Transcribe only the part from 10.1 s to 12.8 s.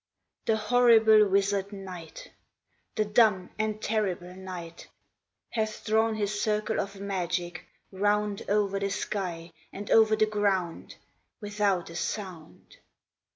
the ground, Without a sound.